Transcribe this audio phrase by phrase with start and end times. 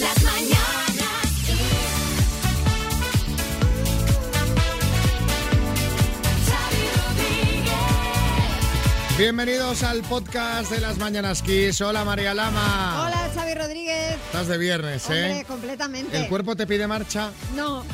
[0.00, 1.30] Las mañanas
[6.46, 7.74] Xavi Rodríguez.
[9.18, 11.80] Bienvenidos al podcast de las Mañanas Kiss.
[11.80, 13.04] Hola María Lama.
[13.06, 14.16] Hola, Xavi Rodríguez.
[14.26, 15.44] Estás de viernes, Hombre, ¿eh?
[15.46, 16.16] completamente.
[16.16, 17.30] ¿El cuerpo te pide marcha?
[17.54, 17.84] No,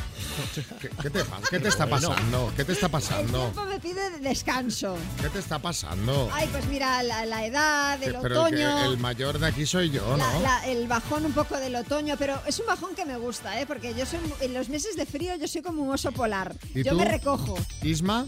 [0.81, 1.43] ¿Qué, qué te, pasa?
[1.51, 2.53] ¿Qué te está pasando?
[2.57, 3.39] ¿Qué te está el pasando?
[3.53, 4.97] cuerpo me pide descanso.
[5.21, 6.29] ¿Qué te está pasando?
[6.33, 8.85] Ay, pues mira, la, la edad, el Pero el, que- otoño.
[8.93, 10.41] el mayor de aquí soy yo, la- ¿no?
[10.41, 13.67] la- el bajón un poco del otoño, pero es un bajón que me gusta, ¿eh?
[13.67, 16.55] Porque yo soy en los meses de frío yo soy como un oso polar.
[16.75, 16.99] ¿Y Yo tú?
[16.99, 17.57] me recojo.
[17.83, 18.27] Isma,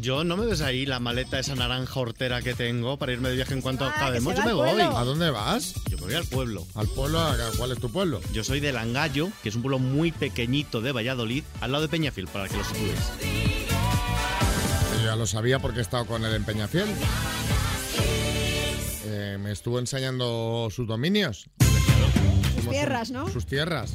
[0.00, 3.34] Yo no me ves ahí la maleta esa naranja hortera que tengo para irme de
[3.36, 4.34] viaje en cuanto que acabemos.
[4.34, 4.80] Yo me voy.
[4.80, 5.74] ¿a dónde vas?
[5.90, 6.66] Yo me voy al pueblo.
[6.74, 7.20] ¿Al pueblo?
[7.20, 8.20] ¿A- ¿Cuál es tu pueblo?
[8.32, 11.88] Yo soy de Langallo, que es un pueblo muy pequeñito de Valladolid, al lado de
[11.88, 12.98] Peñafiel, para que lo sitúes.
[15.00, 16.86] Yo ya lo sabía porque he estado con él en Peñafiel.
[19.04, 21.44] Eh, me estuvo enseñando sus dominios.
[22.54, 23.28] Sus tierras, ¿no?
[23.28, 23.92] Sus tierras.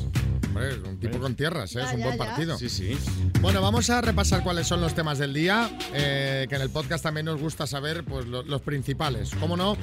[0.55, 1.80] Hombre, es un tipo con tierras, ¿eh?
[1.80, 2.26] Ya, es un ya, buen ya.
[2.26, 2.57] partido.
[2.57, 2.98] Sí, sí.
[3.41, 7.04] Bueno, vamos a repasar cuáles son los temas del día, eh, que en el podcast
[7.04, 9.32] también nos gusta saber pues, lo- los principales.
[9.40, 9.76] ¿Cómo no?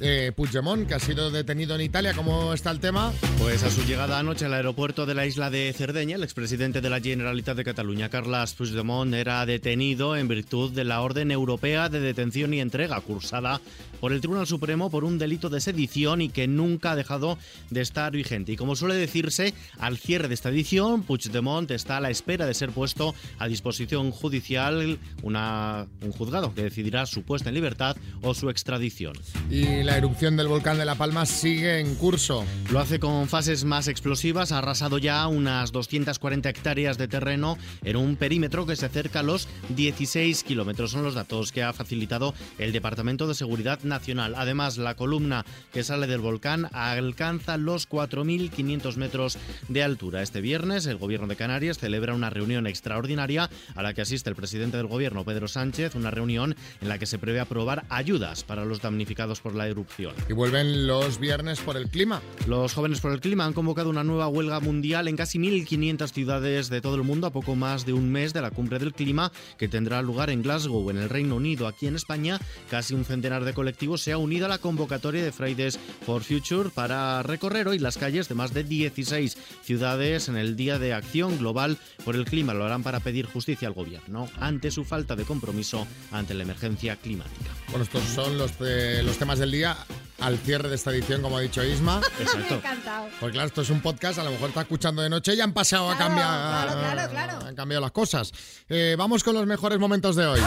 [0.00, 3.12] Eh, Puigdemont, que ha sido detenido en Italia, ¿cómo está el tema?
[3.38, 6.90] Pues a su llegada anoche al aeropuerto de la isla de Cerdeña, el expresidente de
[6.90, 11.98] la Generalitat de Cataluña, Carles Puigdemont, era detenido en virtud de la Orden Europea de
[12.00, 13.60] Detención y Entrega, cursada
[14.00, 17.36] por el Tribunal Supremo por un delito de sedición y que nunca ha dejado
[17.68, 18.52] de estar vigente.
[18.52, 22.54] Y como suele decirse, al cierre de esta edición, Puigdemont está a la espera de
[22.54, 28.34] ser puesto a disposición judicial una, un juzgado que decidirá su puesta en libertad o
[28.34, 29.14] su extradición.
[29.50, 32.44] Y la erupción del volcán de La Palma sigue en curso.
[32.70, 37.96] Lo hace con fases más explosivas, ha arrasado ya unas 240 hectáreas de terreno en
[37.96, 40.90] un perímetro que se acerca a los 16 kilómetros.
[40.90, 44.34] Son los datos que ha facilitado el Departamento de Seguridad Nacional.
[44.36, 50.09] Además, la columna que sale del volcán alcanza los 4.500 metros de altura.
[50.18, 54.36] Este viernes, el Gobierno de Canarias celebra una reunión extraordinaria a la que asiste el
[54.36, 58.64] presidente del Gobierno, Pedro Sánchez, una reunión en la que se prevé aprobar ayudas para
[58.64, 60.14] los damnificados por la erupción.
[60.28, 62.20] Y vuelven los viernes por el clima.
[62.46, 66.68] Los jóvenes por el clima han convocado una nueva huelga mundial en casi 1.500 ciudades
[66.68, 69.30] de todo el mundo a poco más de un mes de la cumbre del clima
[69.58, 71.66] que tendrá lugar en Glasgow, en el Reino Unido.
[71.66, 75.32] Aquí en España, casi un centenar de colectivos se ha unido a la convocatoria de
[75.32, 80.56] Fridays for Future para recorrer hoy las calles de más de 16 ciudades en el
[80.56, 82.54] Día de Acción Global por el Clima.
[82.54, 86.96] Lo harán para pedir justicia al gobierno ante su falta de compromiso ante la emergencia
[86.96, 87.50] climática.
[87.68, 89.76] Bueno, estos son los, de- los temas del día
[90.20, 92.00] al cierre de esta edición, como ha dicho Isma.
[92.00, 92.54] Me ha Exacto.
[92.54, 93.08] encantado.
[93.20, 95.52] Porque claro, esto es un podcast, a lo mejor está escuchando de noche y han
[95.52, 96.26] pasado a cambiar.
[96.26, 97.46] claro, claro, claro.
[97.46, 98.32] Han cambiado las cosas.
[98.70, 100.40] Eh, vamos con los mejores momentos de hoy.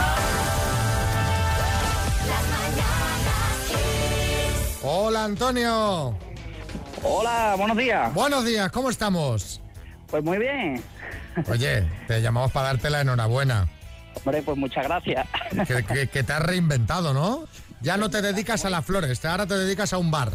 [4.82, 6.18] Hola Antonio.
[7.04, 8.12] Hola, buenos días.
[8.14, 9.60] Buenos días, ¿cómo estamos?
[10.08, 10.82] Pues muy bien.
[11.50, 13.68] Oye, te llamamos para darte la enhorabuena.
[14.16, 15.26] Hombre, pues muchas gracias.
[15.66, 17.44] Que, que- que te has reinventado, ¿no?
[17.80, 20.30] Ya no te dedicas a las flores, ahora te dedicas a un bar.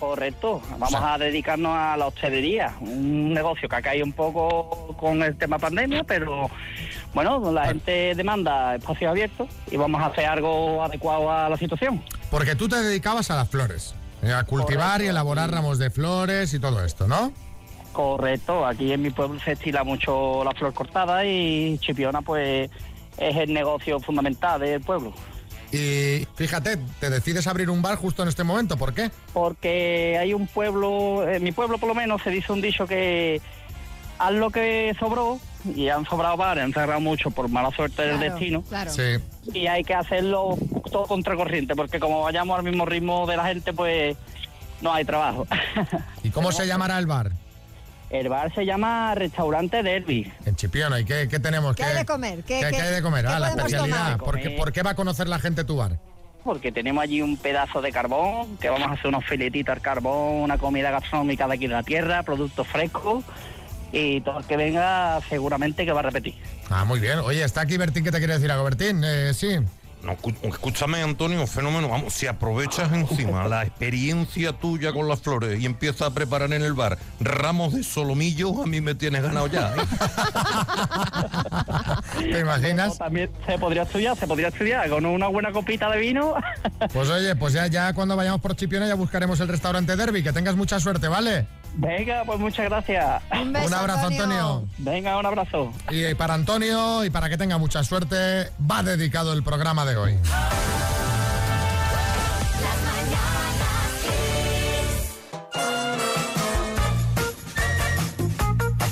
[0.00, 0.60] Correcto.
[0.72, 4.96] Vamos O sea- a dedicarnos a la hostelería, un negocio que ha caído un poco
[4.98, 6.50] con el tema pandemia, pero
[7.14, 12.02] bueno, la gente demanda espacios abiertos y vamos a hacer algo adecuado a la situación.
[12.30, 13.94] Porque tú te dedicabas a las flores.
[14.22, 15.04] Eh, A cultivar Correcto.
[15.04, 17.32] y elaborar ramos de flores y todo esto, ¿no?
[17.92, 18.64] Correcto.
[18.66, 22.70] Aquí en mi pueblo se estila mucho la flor cortada y Chipiona pues
[23.18, 25.12] es el negocio fundamental del pueblo.
[25.72, 29.10] Y fíjate, te decides abrir un bar justo en este momento, ¿por qué?
[29.32, 33.40] porque hay un pueblo, en mi pueblo por lo menos se dice un dicho que
[34.18, 35.40] haz lo que sobró
[35.74, 38.90] y han sobrado bares, han cerrado mucho por mala suerte del destino Claro.
[38.90, 39.18] Sí.
[39.52, 40.56] y hay que hacerlo
[40.90, 44.16] todo contracorriente porque como vayamos al mismo ritmo de la gente pues
[44.80, 45.46] no hay trabajo.
[46.24, 47.30] ¿Y cómo se llamará el bar?
[48.10, 50.30] El bar se llama Restaurante Derby.
[50.44, 51.00] En Chipiona.
[51.00, 51.74] ¿Y qué, qué tenemos?
[51.76, 52.42] ¿Qué hay de comer?
[52.44, 53.24] ¿Qué- ¿Qué, qué- qué hay de comer?
[53.24, 54.18] qué Ah, la especialidad.
[54.18, 55.98] por qué va a conocer la gente tu bar?
[56.44, 60.42] Porque tenemos allí un pedazo de carbón, que vamos a hacer unos filetitos al carbón,
[60.42, 63.24] una comida gastronómica de aquí de la tierra, productos frescos,
[63.92, 66.34] y todo el que venga seguramente que va a repetir.
[66.70, 67.18] Ah, muy bien.
[67.18, 69.02] Oye, está aquí Bertín, ¿qué te quiere decir algo, Bertín?
[69.04, 69.58] Eh, sí.
[70.02, 71.88] No, escúchame, Antonio, fenómeno.
[71.88, 76.62] Vamos, si aprovechas encima la experiencia tuya con las flores y empiezas a preparar en
[76.62, 79.72] el bar ramos de solomillo, a mí me tienes ganado ya.
[79.76, 79.80] ¿eh?
[82.32, 82.98] ¿Te imaginas?
[82.98, 86.34] También se podría estudiar, se podría estudiar con una buena copita de vino.
[86.92, 90.24] Pues oye, pues ya, ya cuando vayamos por Chipiona ya buscaremos el restaurante Derby.
[90.24, 91.46] Que tengas mucha suerte, ¿vale?
[91.74, 93.22] Venga, pues muchas gracias.
[93.32, 94.64] Un, beso, Un abrazo, Antonio.
[94.78, 95.72] Venga, un abrazo.
[95.90, 100.18] Y para Antonio y para que tenga mucha suerte, va dedicado el programa de hoy.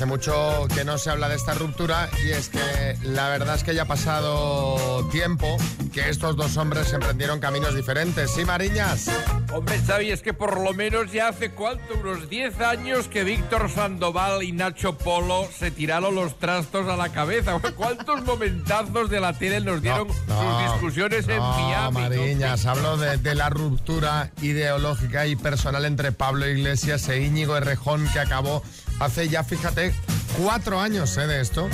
[0.01, 3.65] Hace mucho que no se habla de esta ruptura y es que la verdad es
[3.65, 5.59] que ya ha pasado tiempo
[5.93, 8.31] que estos dos hombres emprendieron caminos diferentes.
[8.31, 9.11] ¿Sí, Mariñas?
[9.53, 13.71] Hombre, Xavi, es que por lo menos ya hace cuánto, unos 10 años que Víctor
[13.71, 17.61] Sandoval y Nacho Polo se tiraron los trastos a la cabeza.
[17.77, 22.01] ¿Cuántos momentazos de la tele nos dieron sus discusiones en Miami?
[22.01, 28.09] Mariñas, hablo de, de la ruptura ideológica y personal entre Pablo Iglesias e Íñigo Errejón
[28.15, 28.63] que acabó
[29.01, 29.93] hace ya, fíjate,
[30.43, 31.69] cuatro años eh, de esto,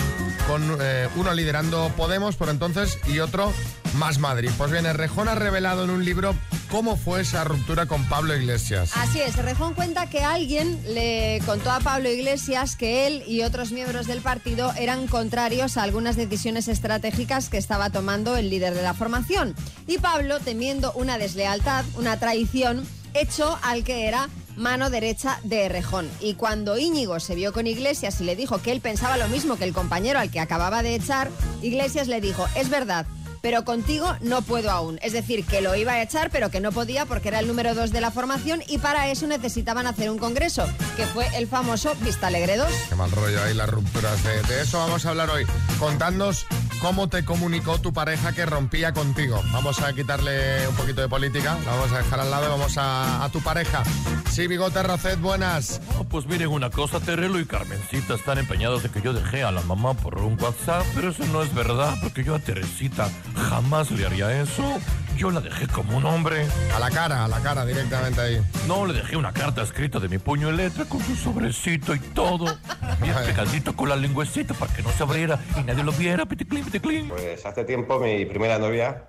[0.47, 3.53] con eh, uno liderando Podemos por entonces y otro
[3.97, 4.51] más Madrid.
[4.57, 6.35] Pues bien, Errejón ha revelado en un libro
[6.71, 8.93] cómo fue esa ruptura con Pablo Iglesias.
[8.95, 13.73] Así es, Rejón cuenta que alguien le contó a Pablo Iglesias que él y otros
[13.73, 18.83] miembros del partido eran contrarios a algunas decisiones estratégicas que estaba tomando el líder de
[18.83, 19.55] la formación.
[19.87, 26.11] Y Pablo, temiendo una deslealtad, una traición, hecho al que era mano derecha de Errejón.
[26.21, 29.57] Y cuando Íñigo se vio con Iglesias y le dijo que él pensaba lo mismo
[29.57, 31.31] que el compañero al que acababa de echar,
[31.63, 33.07] Iglesias le dijo, es verdad,
[33.43, 34.99] pero contigo no puedo aún.
[35.03, 37.75] Es decir, que lo iba a echar, pero que no podía porque era el número
[37.75, 40.67] dos de la formación y para eso necesitaban hacer un congreso,
[40.97, 42.67] que fue el famoso Vista Alegre 2.
[42.89, 44.23] Qué mal rollo ahí las rupturas.
[44.25, 45.47] De, de eso vamos a hablar hoy.
[45.79, 46.47] Contadnos
[46.81, 49.43] cómo te comunicó tu pareja que rompía contigo.
[49.53, 52.75] Vamos a quitarle un poquito de política, la vamos a dejar al lado y vamos
[52.79, 53.83] a, tu pareja.
[54.31, 55.81] Sí, Bigote Rocet, buenas.
[56.09, 59.63] Pues miren una cosa, Terrelo y Carmencita están empeñados de que yo dejé a la
[59.63, 64.07] mamá por un WhatsApp, pero eso no es verdad, porque yo a Teresita jamás le
[64.07, 64.79] haría eso.
[65.17, 66.47] Yo la dejé como un hombre.
[66.75, 68.43] A la cara, a la cara, directamente ahí.
[68.69, 71.99] No, le dejé una carta escrita de mi puño en letra con su sobrecito y
[71.99, 72.45] todo.
[73.01, 76.27] Bien pegadito con la lengüecita para que no se abriera y nadie lo viera.
[76.27, 77.09] Piticlin, piticlin.
[77.09, 79.05] Pues hace tiempo mi primera novia,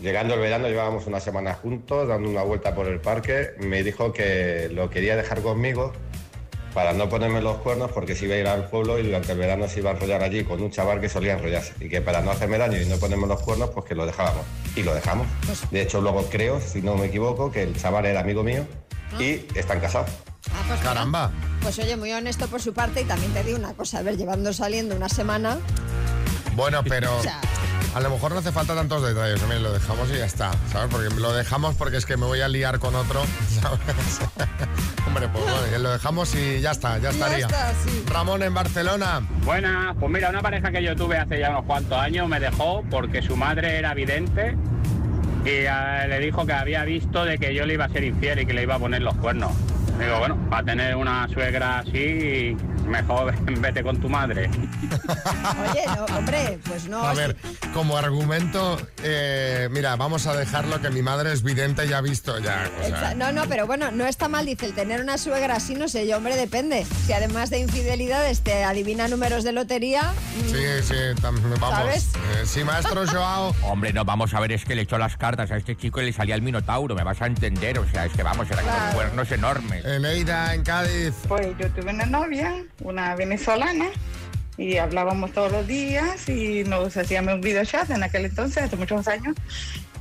[0.00, 4.14] llegando el verano, llevábamos una semana juntos, dando una vuelta por el parque, me dijo
[4.14, 5.92] que lo quería dejar conmigo
[6.74, 9.38] para no ponerme los cuernos porque se iba a ir al pueblo y durante el
[9.38, 12.20] verano se iba a enrollar allí con un chaval que solía enrollarse y que para
[12.20, 14.44] no hacerme daño y no ponerme los cuernos pues que lo dejábamos
[14.76, 15.26] y lo dejamos.
[15.70, 18.64] De hecho luego creo, si no me equivoco, que el chaval era amigo mío
[19.18, 20.10] y están casados.
[20.52, 20.92] Ah, pues mira.
[20.92, 21.30] Caramba.
[21.62, 24.16] Pues oye, muy honesto por su parte y también te digo una cosa, a ver,
[24.16, 25.58] llevando saliendo una semana,
[26.54, 27.40] Bueno, pero o sea,
[27.94, 29.42] a lo mejor no hace falta tantos detalles.
[29.42, 30.88] Hombre, lo dejamos y ya está, ¿sabes?
[30.90, 34.20] Porque lo dejamos porque es que me voy a liar con otro, ¿sabes?
[35.06, 37.46] Hombre, pues bueno, lo dejamos y ya está, ya ya estaría.
[37.46, 38.04] está, sí.
[38.06, 39.22] Ramón en Barcelona.
[39.44, 42.84] Buenas, pues mira, una pareja que yo tuve hace ya unos cuantos años me dejó
[42.90, 44.56] porque su madre era vidente
[45.44, 48.40] y eh, le dijo que había visto de que yo le iba a ser infiel
[48.40, 49.52] y que le iba a poner los cuernos.
[49.98, 52.56] Digo, bueno, para tener una suegra así,
[52.90, 54.50] mejor vete con tu madre.
[55.70, 57.02] Oye, no, hombre, pues no.
[57.06, 57.18] A sí.
[57.20, 57.36] ver,
[57.72, 62.38] como argumento, eh, mira, vamos a dejarlo que mi madre es vidente y ha visto
[62.38, 62.68] ya.
[62.80, 65.56] o sea, Exa- No, no, pero bueno, no está mal, dice, el tener una suegra
[65.56, 66.86] así, no sé yo, hombre, depende.
[67.06, 71.40] Si además de infidelidades te adivina números de lotería, mm, sí, sí, vamos.
[71.60, 72.08] ¿Sabes?
[72.14, 73.54] Eh, sí, maestro Joao.
[73.62, 76.06] Hombre, no, vamos a ver, es que le echó las cartas a este chico y
[76.06, 78.94] le salía el minotauro, me vas a entender, o sea, es que vamos, eran Claro.
[78.94, 79.84] cuernos enormes.
[79.84, 81.14] Eneida en Cádiz.
[81.28, 83.86] Pues yo tuve una novia, una venezolana,
[84.60, 88.76] y hablábamos todos los días y nos hacíamos un video chat en aquel entonces, hace
[88.76, 89.34] muchos años.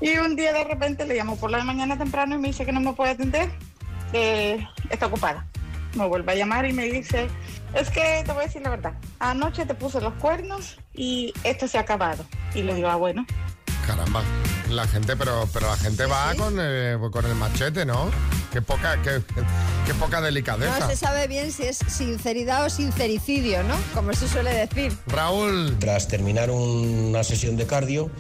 [0.02, 2.74] Y un día de repente le llamo por la mañana temprano y me dice que
[2.74, 3.50] no me puede atender,
[4.12, 5.46] que está ocupada.
[5.96, 7.30] Me vuelve a llamar y me dice,
[7.74, 11.68] es que te voy a decir la verdad, anoche te puse los cuernos y esto
[11.68, 12.25] se ha acabado.
[12.53, 13.25] Y le digo, ah, bueno.
[13.86, 14.24] Caramba,
[14.69, 18.12] la gente, pero, pero la gente va con, eh, con el machete, ¿no?
[18.51, 19.21] Qué poca, qué,
[19.86, 20.79] qué poca delicadeza.
[20.79, 23.75] no se sabe bien si es sinceridad o sincericidio, ¿no?
[23.93, 24.95] Como se suele decir.
[25.07, 28.12] Raúl, Tras terminar una sesión de cardio,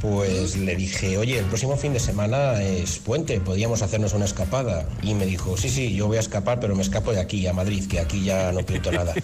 [0.00, 4.88] pues le dije, oye, el próximo fin de semana es puente, podíamos hacernos una escapada.
[5.02, 7.52] Y me dijo, sí, sí, yo voy a escapar, pero me escapo de aquí, a
[7.52, 9.14] Madrid, que aquí ya no pinto nada.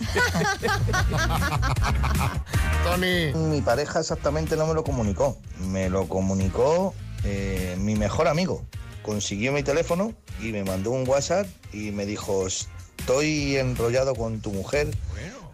[2.84, 3.32] Tony.
[3.34, 5.38] Mi pareja exactamente no me lo comunicó.
[5.60, 8.64] Me lo comunicó eh, mi mejor amigo.
[9.02, 14.50] Consiguió mi teléfono y me mandó un WhatsApp y me dijo, estoy enrollado con tu
[14.50, 14.88] mujer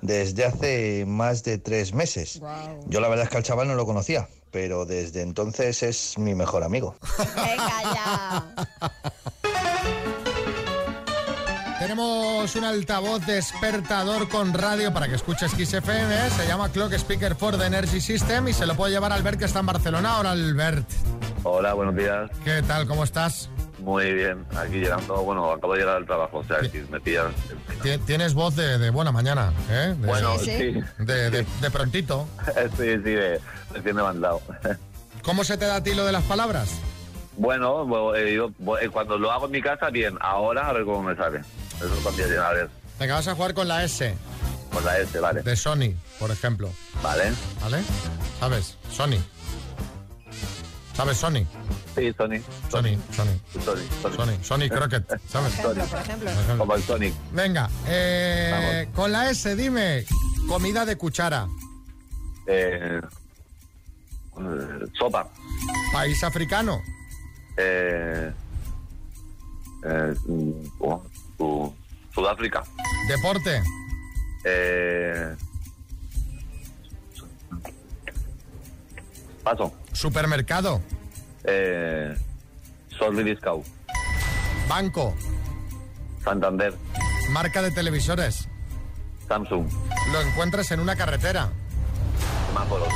[0.02, 2.40] desde hace más de tres meses.
[2.86, 6.34] Yo la verdad es que al chaval no lo conocía, pero desde entonces es mi
[6.34, 6.96] mejor amigo.
[7.36, 8.54] Venga ya.
[11.78, 16.30] Tenemos un altavoz despertador con radio para que escuches Kiss FM.
[16.30, 19.46] Se llama Clock Speaker for the Energy System y se lo puede llevar Albert que
[19.46, 20.16] está en Barcelona.
[20.16, 20.86] Ahora Albert,
[21.42, 22.30] Hola, buenos días.
[22.44, 22.86] ¿qué tal?
[22.86, 23.48] ¿Cómo estás?
[23.80, 24.44] Muy bien.
[24.56, 27.32] Aquí llegando, bueno, acabo de llegar al trabajo, o sea, que me pillan.
[27.82, 29.94] Ti- Tienes voz de, de buena mañana, ¿eh?
[29.98, 32.26] De, Bueno, Sí, de, de- de prontito.
[32.76, 33.40] Sí, sí, de,
[33.72, 34.42] recién levantado.
[35.24, 36.68] ¿Cómo se te da a ti lo de las palabras?
[37.36, 40.16] Bueno, eh, yo, eh, cuando lo hago en mi casa, bien.
[40.20, 41.40] Ahora, a ver cómo me sale.
[41.78, 42.68] Eso también, a ver.
[42.98, 44.14] Venga, vas a jugar con la S.
[44.72, 45.42] Con la S, vale.
[45.42, 46.70] De Sony, por ejemplo.
[47.02, 47.32] Vale.
[47.62, 47.78] ¿Vale?
[48.38, 48.76] ¿Sabes?
[48.90, 49.16] Sony.
[50.94, 51.46] ¿Sabes Sony?
[51.94, 52.40] Sí, Sony.
[52.70, 53.38] Sony, Sony.
[53.64, 54.14] Sony.
[54.16, 55.52] Sony, Sony Crockett, ¿sabes?
[55.54, 56.30] Por ejemplo.
[56.58, 57.14] Como el Sonic.
[57.32, 60.04] Venga, eh, con la S, dime,
[60.48, 61.48] comida de cuchara,
[62.46, 63.00] Eh,
[64.98, 65.28] sopa.
[65.92, 66.80] país africano,
[67.56, 68.32] Eh,
[69.84, 70.14] eh,
[70.78, 71.02] oh,
[71.36, 71.74] Su-
[72.14, 72.62] Sudáfrica.
[73.08, 73.62] deporte,
[74.44, 75.36] Eh,
[79.42, 79.72] paso.
[79.92, 80.80] supermercado,
[81.44, 82.16] Eh,
[82.98, 83.64] Sol Discount.
[84.68, 85.14] banco,
[86.24, 86.74] Santander.
[87.30, 88.46] marca de televisores,
[89.28, 89.66] Samsung.
[90.12, 91.48] lo encuentras en una carretera.
[92.48, 92.88] Semáforos.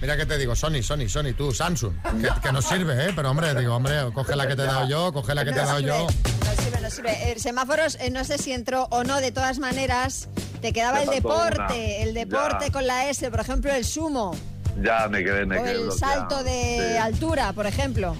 [0.00, 3.12] Mira que te digo, Sony, Sony, Sony, tú, Samsung, que, que nos sirve, ¿eh?
[3.16, 5.58] Pero hombre, digo, hombre, coge la que te he dado yo, coge la que te
[5.58, 6.06] he No dado sirve, yo.
[6.06, 7.32] No sirve, no sirve.
[7.32, 10.28] Eh, semáforos, eh, no sé si entró o no, de todas maneras,
[10.60, 11.74] te quedaba el deporte, una.
[11.74, 12.72] el deporte Ya.
[12.72, 14.36] con la S, por ejemplo, el sumo,
[14.82, 18.14] Ya me quedé, me o quedé el salto de Sí, altura, por ejemplo.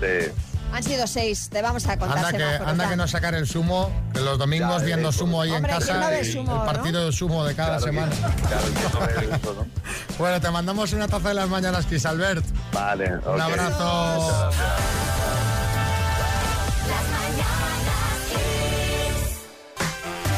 [0.00, 0.30] sí.
[0.72, 3.92] Han sido seis, te vamos a contar Anda que, anda que no sacar el sumo,
[4.12, 5.20] que los domingos Ya, viendo eso.
[5.20, 6.64] sumo ahí Hombre, en ¿quién no casa, sumo, el no?
[6.64, 8.12] partido de sumo de cada Claro que- semana.
[8.48, 9.66] claro que no ¿no?
[10.18, 12.44] Bueno, te mandamos una taza de las mañanas, Albert.
[12.72, 13.18] Vale.
[13.24, 14.50] Un abrazo.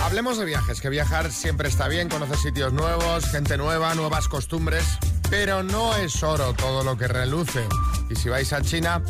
[0.05, 4.85] Hablemos de viajes, que viajar siempre está bien, conocer sitios nuevos, gente nueva, nuevas costumbres,
[5.31, 7.65] pero no es oro todo lo que reluce.
[8.09, 9.03] Y si vais a China,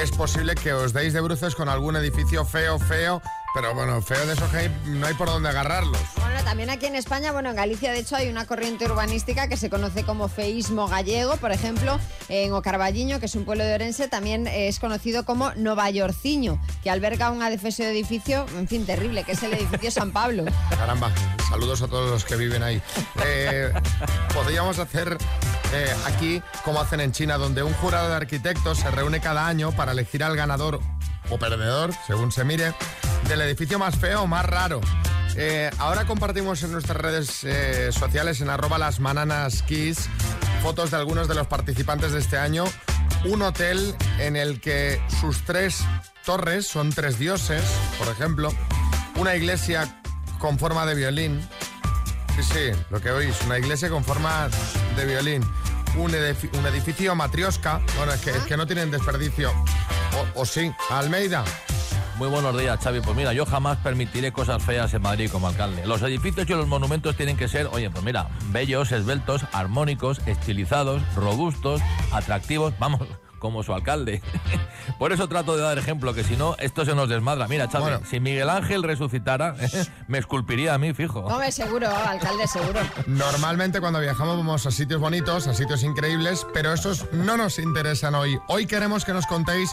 [0.00, 3.20] es posible que os deis de bruces con algún edificio feo, feo,
[3.54, 5.98] pero bueno, feo de esos que hay- no hay por dónde agarrarlos.
[6.20, 9.56] Bueno, también aquí en España, bueno, en Galicia de hecho hay una corriente urbanística que
[9.56, 14.08] se conoce como feísmo gallego, por ejemplo, en Ocarballiño, que es un pueblo de Orense,
[14.08, 19.24] también es conocido como Nova Yorciño, que alberga un adefesio de edificio, en fin, terrible,
[19.24, 20.44] que es el edificio San Pablo.
[20.70, 21.10] Caramba,
[21.48, 22.82] saludos a todos los que viven ahí.
[23.24, 23.72] Eh,
[24.34, 25.16] podríamos hacer
[25.72, 29.72] eh, aquí como hacen en China, donde un jurado de arquitectos se reúne cada año
[29.72, 30.80] para elegir al ganador
[31.30, 32.74] o perdedor, según se mire,
[33.28, 34.80] del edificio más feo o más raro.
[35.36, 40.08] Eh, ahora compartimos en nuestras redes eh, sociales, en arroba las mananas kiss,
[40.62, 42.64] fotos de algunos de los participantes de este año.
[43.24, 45.84] Un hotel en el que sus tres
[46.24, 47.62] torres son tres dioses,
[47.98, 48.50] por ejemplo.
[49.16, 50.00] Una iglesia
[50.38, 51.40] con forma de violín.
[52.36, 54.48] Sí, sí, lo que oís, una iglesia con forma
[54.96, 55.42] de violín.
[55.96, 57.80] Un, un edificio matriosca.
[57.96, 59.52] Bueno, es que, es que no tienen desperdicio.
[60.34, 61.44] O, o sí, Almeida.
[62.16, 63.00] Muy buenos días, Xavi.
[63.02, 65.86] Pues mira, yo jamás permitiré cosas feas en Madrid como alcalde.
[65.86, 71.02] Los edificios y los monumentos tienen que ser, oye, pues mira, bellos, esbeltos, armónicos, estilizados,
[71.14, 73.02] robustos, atractivos, vamos,
[73.46, 74.20] como su alcalde.
[74.98, 77.46] Por eso trato de dar ejemplo, que si no, esto se nos desmadra.
[77.48, 78.00] Mira, Bueno.
[78.08, 79.54] si Miguel Ángel resucitara,
[80.08, 81.20] me esculpiría a mí, fijo.
[81.20, 82.80] Hombre, seguro, alcalde, seguro.
[83.06, 88.14] Normalmente cuando viajamos vamos a sitios bonitos, a sitios increíbles, pero esos no nos interesan
[88.14, 88.38] hoy.
[88.48, 89.70] Hoy queremos que nos contéis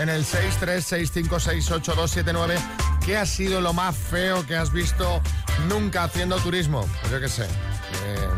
[0.00, 2.58] en el 636568279
[3.04, 5.20] qué ha sido lo más feo que has visto
[5.68, 6.86] nunca haciendo turismo.
[7.00, 7.44] Pues yo qué sé.
[7.44, 8.28] eh,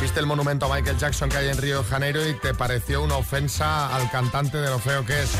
[0.00, 3.02] Viste el monumento a Michael Jackson que hay en Río de Janeiro y te pareció
[3.02, 5.32] una ofensa al cantante de lo feo que es.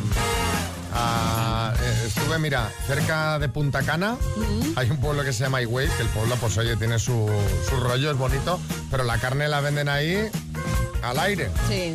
[0.89, 4.17] Mm, a- eh, estuve, mira, cerca de Punta Cana.
[4.75, 7.29] Hay un pueblo que se llama Higüey, que el pueblo, pues oye, tiene su,
[7.69, 8.59] su rollo, es bonito,
[8.91, 10.29] pero la carne la venden ahí
[11.03, 11.49] al aire.
[11.67, 11.93] Sí.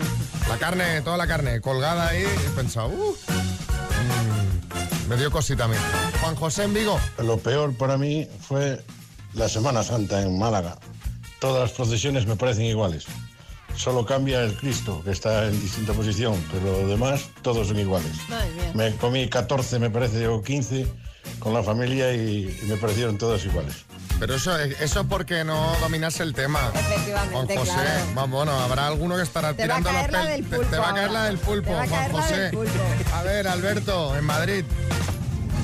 [0.48, 5.64] La carne, toda la carne colgada ahí, y he pensado, uh, mm, me dio cosita
[5.64, 5.76] a mí.
[6.20, 6.98] Juan José en Vigo.
[7.18, 8.84] Lo peor para mí fue
[9.34, 10.78] la Semana Santa en Málaga.
[11.40, 13.04] Todas las procesiones me parecen iguales.
[13.76, 18.12] Solo cambia el Cristo, que está en distinta posición, pero lo demás todos son iguales.
[18.74, 20.86] Me comí 14, me parece, o 15
[21.38, 23.84] con la familia y, y me parecieron todos iguales.
[24.20, 26.70] Pero eso, eso porque no dominas el tema.
[26.74, 28.14] Efectivamente, Juan José, claro.
[28.16, 30.76] Va- bueno, habrá alguno que estará Te tirando la la pel- del te- pulpo Te
[30.78, 32.36] va a caer la del pulpo, Te va a Juan José.
[32.36, 32.78] del pulpo.
[33.14, 34.64] A ver, Alberto, en Madrid.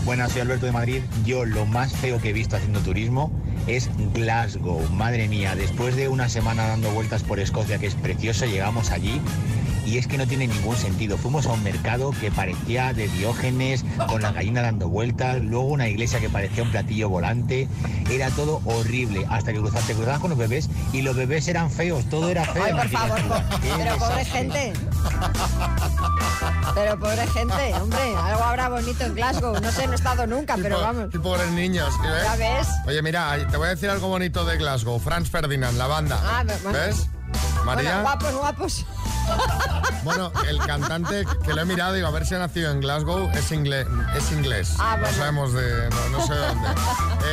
[0.08, 1.02] Buenas, soy Alberto de Madrid.
[1.26, 3.30] Yo lo más feo que he visto haciendo turismo
[3.66, 4.80] es Glasgow.
[4.88, 9.20] Madre mía, después de una semana dando vueltas por Escocia, que es precioso, llegamos allí
[9.88, 11.16] y es que no tiene ningún sentido.
[11.16, 15.88] Fuimos a un mercado que parecía de Diógenes, con la gallina dando vueltas, luego una
[15.88, 17.68] iglesia que parecía un platillo volante.
[18.10, 22.04] Era todo horrible, hasta que cruzaste, cruzabas con los bebés y los bebés eran feos,
[22.10, 22.62] todo era feo.
[22.64, 23.42] Ay, por favor, po-
[23.78, 24.72] pero pobre gente.
[26.74, 29.58] Pero pobre gente, hombre, algo habrá bonito en Glasgow.
[29.60, 31.06] No sé, no he estado nunca, pero vamos.
[31.14, 31.92] y pobres niños.
[32.04, 32.22] ¿y ves?
[32.24, 32.68] Ya ves.
[32.86, 34.98] Oye, mira, te voy a decir algo bonito de Glasgow.
[35.00, 36.20] Franz Ferdinand, la banda.
[36.22, 36.78] Ah, bueno.
[36.78, 37.08] ¿Ves?
[37.74, 37.90] María.
[37.90, 38.86] Bueno, guapos, guapos.
[40.04, 43.28] Bueno, el cantante que lo he mirado, digo, a ver si ha nacido en Glasgow,
[43.34, 44.74] es, ingle- es inglés.
[44.78, 45.16] Ah, No bueno.
[45.18, 45.90] sabemos de.
[45.90, 46.68] No, no sé dónde.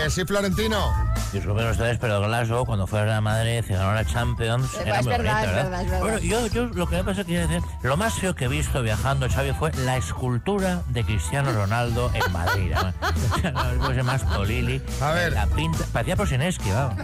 [0.03, 0.91] Eh, sí, Florentino.
[1.31, 4.99] Disculpen ustedes, pero Glasgow, cuando fue a Real Madrid y ganó la Champions, Eh, era
[4.99, 5.63] es muy verdad, bonito, es ¿verdad?
[5.63, 5.99] verdad, es verdad.
[6.01, 8.45] Bueno, yo, yo lo que me pasa es que quiero decir, lo más feo que
[8.45, 12.73] he visto viajando, Xavi, fue la escultura de Cristiano Ronaldo en Madrid.
[12.73, 13.83] ¿no?
[13.87, 14.83] Cosa más polili.
[15.01, 15.33] A ver.
[15.33, 16.95] La pinta, parecía Prosineski, vamos.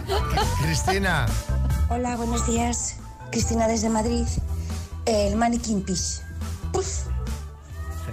[0.60, 1.24] Cristina.
[1.88, 2.96] Hola, buenos días.
[3.32, 4.24] Cristina desde Madrid.
[5.06, 6.22] El Mannequin Peace.
[6.72, 7.06] Uf.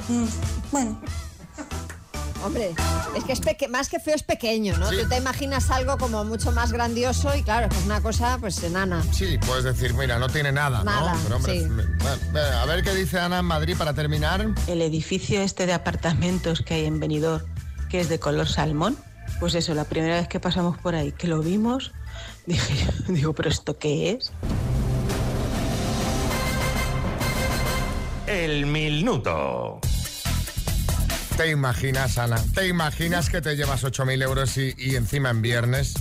[0.08, 0.26] Mm,
[0.72, 1.00] bueno,
[2.46, 2.74] Hombre,
[3.18, 4.90] es que es peque- más que feo es pequeño, ¿no?
[4.90, 9.04] Tú te imaginas algo como mucho más grandioso y claro, es una cosa pues enana.
[9.12, 11.20] Sí, puedes decir, mira, no tiene nada, Nada, ¿no?
[11.24, 11.66] Pero hombre, sí.
[11.66, 14.48] me- bueno, venga, a ver qué dice Ana en Madrid para terminar.
[14.68, 17.44] El edificio este de apartamentos que hay en Benidorm,
[17.90, 18.96] que es de color salmón,
[19.42, 21.92] pues eso, la primera vez que pasamos por ahí, que lo vimos,
[22.46, 24.32] dije, digo, ¿pero esto qué es?
[28.30, 29.80] El minuto.
[31.36, 32.38] ¿Te imaginas, Ana?
[32.54, 35.96] ¿Te imaginas que te llevas 8.000 euros y, y encima en viernes?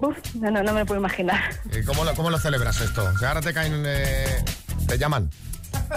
[0.00, 1.40] Uf, no, no, no me puedo imaginar.
[1.78, 3.04] ¿Y cómo, lo, ¿Cómo lo celebras esto?
[3.04, 3.82] O sea, ahora te caen...
[3.86, 4.44] eh,
[4.86, 5.30] te llaman.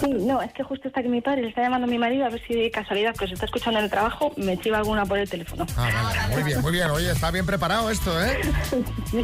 [0.01, 2.25] Sí, no, es que justo está aquí mi padre, le está llamando a mi marido
[2.25, 5.05] a ver si de casualidad que se está escuchando en el trabajo me chiva alguna
[5.05, 5.65] por el teléfono.
[5.77, 6.35] Ah, vale.
[6.35, 6.89] Muy bien, muy bien.
[6.91, 8.39] Oye, está bien preparado esto, ¿eh?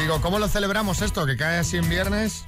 [0.00, 1.24] Digo, ¿cómo lo celebramos esto?
[1.26, 2.44] ¿Que cae así en viernes?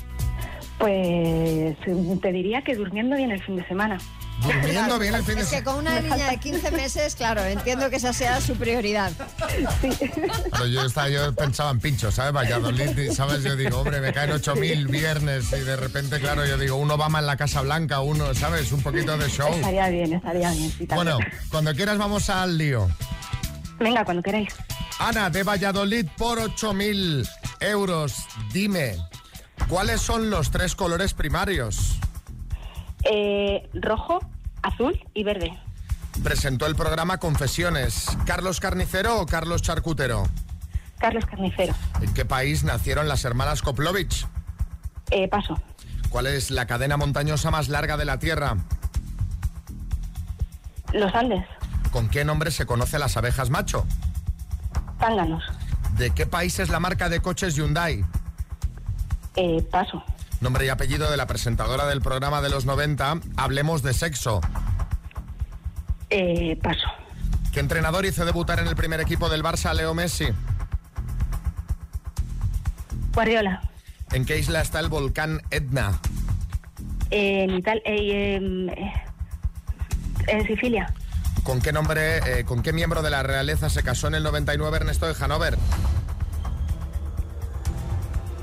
[0.80, 1.76] Pues
[2.22, 3.98] te diría que durmiendo bien el fin de semana.
[4.42, 7.90] Durmiendo bien el fin de Es que con una niña de 15 meses, claro, entiendo
[7.90, 9.12] que esa sea su prioridad.
[10.52, 12.32] Pero yo, estaba, yo pensaba en pincho, ¿sabes?
[12.32, 13.44] Valladolid, ¿sabes?
[13.44, 17.18] Yo digo, hombre, me caen 8.000 viernes y de repente, claro, yo digo, uno Obama
[17.18, 18.72] en la Casa Blanca, uno, ¿sabes?
[18.72, 19.52] Un poquito de show.
[19.52, 20.70] Estaría bien, estaría bien.
[20.70, 20.86] sí.
[20.94, 21.18] Bueno,
[21.50, 22.88] cuando quieras vamos al lío.
[23.78, 24.54] Venga, cuando queráis.
[24.98, 27.28] Ana, de Valladolid por 8.000
[27.60, 28.14] euros,
[28.52, 28.96] dime,
[29.68, 31.98] ¿cuáles son los tres colores primarios?
[33.04, 34.20] Eh, rojo,
[34.62, 35.58] azul y verde.
[36.22, 38.06] Presentó el programa Confesiones.
[38.26, 40.24] ¿Carlos Carnicero o Carlos Charcutero?
[40.98, 41.74] Carlos Carnicero.
[42.02, 44.26] ¿En qué país nacieron las hermanas Koplovich?
[45.10, 45.60] Eh, paso.
[46.10, 48.56] ¿Cuál es la cadena montañosa más larga de la Tierra?
[50.92, 51.46] Los Andes.
[51.92, 53.86] ¿Con qué nombre se conoce a las abejas macho?
[54.98, 55.42] Zánganos.
[55.96, 58.04] ¿De qué país es la marca de coches Hyundai?
[59.42, 60.04] Eh, paso.
[60.42, 64.42] Nombre y apellido de la presentadora del programa de los 90, Hablemos de Sexo.
[66.10, 66.86] Eh, paso.
[67.50, 70.28] ¿Qué entrenador hizo debutar en el primer equipo del Barça Leo Messi?
[73.14, 73.62] Guardiola.
[74.12, 75.98] ¿En qué isla está el volcán Etna?
[77.10, 77.82] Eh, en Italia.
[77.86, 78.92] Eh, em, eh,
[80.26, 80.92] en Sicilia.
[81.44, 85.06] ¿Con qué nombre, con qué miembro de la realeza se casó en el 99 Ernesto
[85.06, 85.56] de Hanover?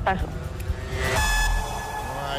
[0.04, 0.26] Paso.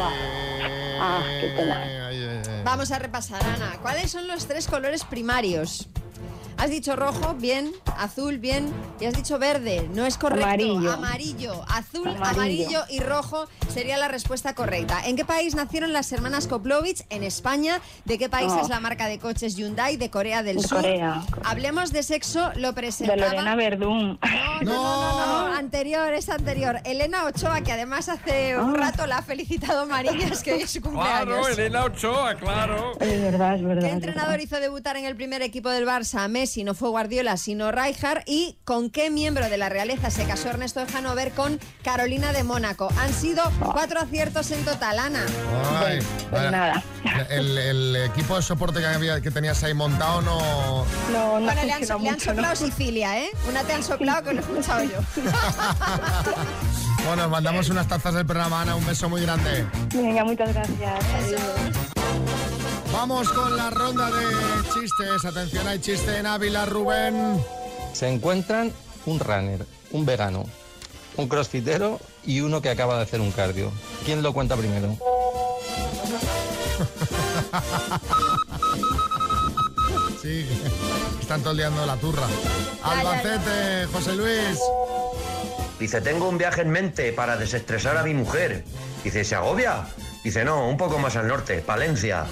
[0.00, 2.62] Ah, qué pena.
[2.64, 3.78] Vamos a repasar, Ana.
[3.80, 5.88] ¿Cuáles son los tres colores primarios?
[6.58, 9.88] Has dicho rojo, bien, azul, bien, y has dicho verde.
[9.94, 10.44] No es correcto.
[10.44, 10.92] Amarillo.
[10.92, 12.30] Amarillo, azul, amarillo.
[12.30, 12.80] Amarillo.
[12.90, 15.06] y rojo sería la respuesta correcta.
[15.06, 17.04] ¿En qué país nacieron las hermanas Koplovich?
[17.10, 17.80] En España.
[18.06, 18.60] ¿De qué país Oh.
[18.60, 19.96] es la marca de coches Hyundai?
[19.96, 20.78] De Corea del De Sur.
[20.78, 21.22] Corea.
[21.44, 23.16] Hablemos de sexo, lo De presentaba.
[23.18, 24.18] Lorena Verdún.
[24.62, 26.80] No, no, no, no, anterior, es anterior.
[26.84, 30.80] Elena Ochoa, que además hace un rato la ha felicitado Marillas, que hoy es su
[30.82, 31.24] cumpleaños.
[31.24, 32.92] Claro, Elena Ochoa, claro.
[33.00, 33.82] Es verdad, es verdad.
[33.82, 34.44] ¿Qué entrenador verdad.
[34.44, 36.26] hizo debutar en el primer equipo del Barça?
[36.28, 38.22] Messi, no fue Guardiola, sino Rijkaard.
[38.26, 42.42] ¿Y con qué miembro de la realeza se casó Ernesto de Hanover con Carolina de
[42.42, 42.88] Mónaco?
[42.98, 45.24] Han sido cuatro aciertos en total, Ana.
[45.84, 45.98] Ay,
[46.30, 46.82] Pues nada.
[47.30, 50.84] El, el equipo de soporte que, había, que tenías ahí montado no...
[51.12, 52.56] No, no Bueno, le han, funciona le han mucho, soplado ¿no?
[52.56, 53.30] Sicilia, ¿eh?
[53.48, 54.98] Una te han soplado que lo he escuchado yo.
[57.06, 58.74] Bueno, os mandamos unas tazas del programa, Ana.
[58.74, 59.64] Un beso muy grande.
[59.94, 61.38] Venga, muchas gracias.
[62.92, 64.24] Vamos con la ronda de
[64.72, 65.24] chistes.
[65.24, 67.42] Atención, hay chiste en Ávila, Rubén.
[67.92, 68.72] Se encuentran
[69.06, 70.44] un runner, un vegano,
[71.16, 73.70] un crossfitero y uno que acaba de hacer un cardio.
[74.04, 74.96] ¿Quién lo cuenta primero?
[80.20, 80.44] Sí,
[81.20, 82.26] están toleando la turra.
[82.82, 84.58] Albacete, José Luis.
[85.78, 88.64] Dice, tengo un viaje en mente para desestresar a mi mujer.
[89.04, 89.86] Dice, ¿se agobia?
[90.24, 92.26] Dice, no, un poco más al norte, Palencia.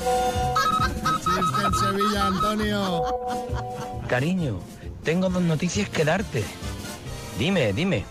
[1.18, 3.02] Chiste en Sevilla, Antonio.
[4.08, 4.60] Cariño,
[5.04, 6.44] tengo dos noticias que darte.
[7.38, 8.04] Dime, dime.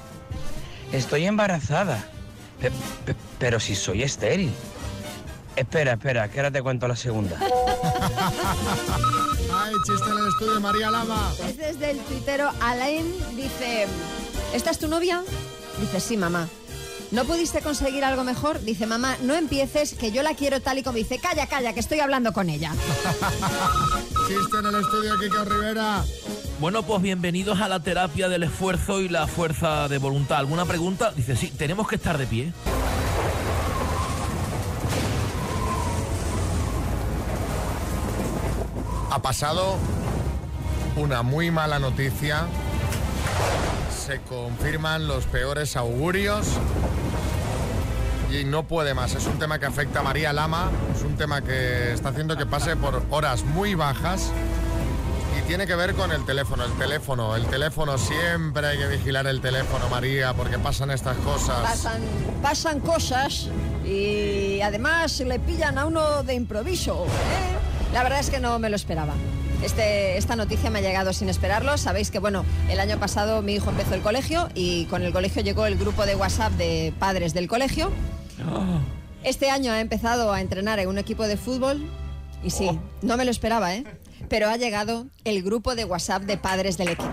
[0.91, 2.03] Estoy embarazada.
[2.61, 2.71] Pe-
[3.05, 4.51] pe- pero si soy estéril.
[5.55, 7.38] Espera, espera, que ahora te cuento la segunda.
[9.53, 11.31] Ay, chiste en el estudio, María Lama.
[11.47, 13.05] Es desde el tuitero Alain,
[13.38, 13.88] dice,
[14.53, 15.21] ¿esta es tu novia?
[15.79, 16.47] Dice, sí, mamá.
[17.11, 18.61] ¿No pudiste conseguir algo mejor?
[18.61, 21.19] Dice, mamá, no empieces, que yo la quiero tal y como dice.
[21.19, 22.71] Calla, calla, que estoy hablando con ella.
[24.27, 26.03] Chiste en el estudio, Kiko Rivera.
[26.59, 30.39] Bueno, pues bienvenidos a la terapia del esfuerzo y la fuerza de voluntad.
[30.39, 31.11] ¿Alguna pregunta?
[31.11, 32.53] Dice, sí, tenemos que estar de pie.
[39.11, 39.77] Ha pasado
[40.95, 42.47] una muy mala noticia.
[44.05, 46.45] Se confirman los peores augurios.
[48.31, 49.15] Y no puede más.
[49.15, 50.69] Es un tema que afecta a María Lama.
[50.95, 54.31] Es un tema que está haciendo que pase por horas muy bajas.
[55.39, 56.65] Y tiene que ver con el teléfono.
[56.65, 57.97] El teléfono, el teléfono.
[57.97, 61.61] Siempre hay que vigilar el teléfono, María, porque pasan estas cosas.
[61.61, 62.01] Pasan,
[62.43, 63.47] pasan cosas
[63.83, 67.05] y además le pillan a uno de improviso.
[67.05, 67.91] ¿eh?
[67.91, 69.13] La verdad es que no me lo esperaba.
[69.65, 71.75] Este, esta noticia me ha llegado sin esperarlo.
[71.80, 75.41] Sabéis que, bueno, el año pasado mi hijo empezó el colegio y con el colegio
[75.41, 77.91] llegó el grupo de WhatsApp de padres del colegio.
[79.23, 81.84] Este año ha empezado a entrenar en un equipo de fútbol
[82.43, 83.84] y sí, no me lo esperaba, ¿eh?
[84.30, 87.10] Pero ha llegado el grupo de WhatsApp de padres del equipo.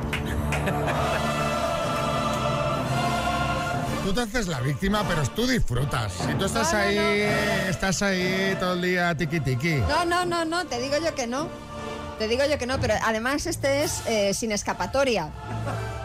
[4.04, 6.12] Tú te haces la víctima, pero tú disfrutas.
[6.12, 7.70] Si tú estás No, no, ahí, no.
[7.70, 9.76] estás ahí todo el día tiqui tiqui.
[9.88, 11.48] No, no, no, no, te digo yo que no.
[12.22, 15.28] Te digo yo que no, pero además este es eh, sin escapatoria.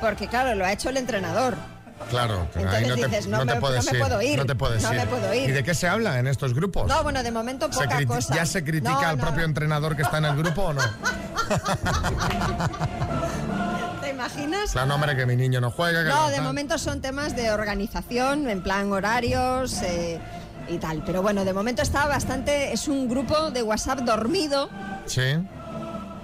[0.01, 1.55] Porque claro, lo ha hecho el entrenador.
[2.09, 4.03] Claro, ahí no te, dices, no no te me- puedes no me ir.
[4.03, 4.99] puedo ir, No te puedes no ir.
[4.99, 5.49] me puedo ir.
[5.51, 6.87] ¿Y de qué se habla en estos grupos?
[6.87, 8.33] No, bueno, de momento poca cosa.
[8.33, 10.81] ¿Ya se critica al propio entrenador que está en el grupo o no?
[14.01, 14.71] ¿Te imaginas?
[14.71, 16.01] Claro, no, hombre, que mi niño no juega.
[16.03, 20.19] que No, de momento son temas de organización, en plan horarios eh,
[20.69, 21.03] y tal.
[21.05, 22.73] Pero bueno, de momento está bastante.
[22.73, 24.69] Es un grupo de WhatsApp dormido,
[25.05, 25.37] Sí.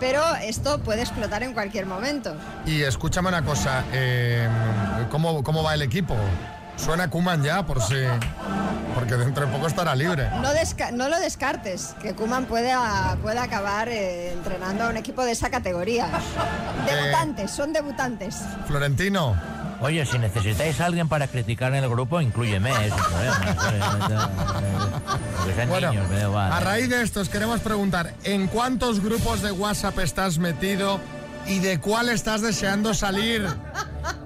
[0.04, 2.36] Pero esto puede explotar en cualquier momento.
[2.66, 4.50] Y escúchame una cosa, eh,
[5.10, 6.14] ¿cómo, ¿cómo va el equipo?
[6.76, 7.96] Suena Kuman ya, por si...
[8.94, 10.30] Porque dentro de poco estará libre.
[10.92, 15.32] No, lo descartes, que Kuman puede, a- puede acabar eh, entrenando a un equipo de
[15.32, 16.08] esa categoría.
[16.86, 18.42] Debutantes, son debutantes.
[18.68, 19.38] Florentino.
[19.84, 24.30] Oye, si necesitáis a alguien para criticar en el grupo, inclúyeme, es un problema.
[25.68, 26.52] Bueno, niños, me da igual.
[26.52, 31.00] a raíz de esto os queremos preguntar, ¿en cuántos grupos de WhatsApp estás metido
[31.46, 33.46] y de cuál estás deseando salir?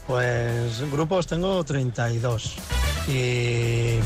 [0.06, 2.56] Pues grupos tengo 32.
[3.08, 4.00] Y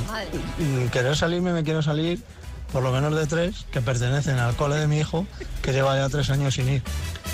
[0.57, 2.23] mm, querer salirme, me quiero salir
[2.71, 5.27] por lo menos de tres que pertenecen al cole de mi hijo,
[5.61, 6.83] que lleva ya tres años sin ir,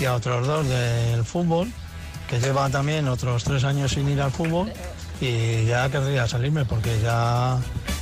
[0.00, 1.68] y a otros dos del fútbol,
[2.28, 4.72] que lleva también otros tres años sin ir al fútbol,
[5.20, 7.58] y ya querría salirme porque ya